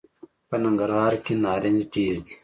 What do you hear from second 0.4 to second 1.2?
په ننګرهار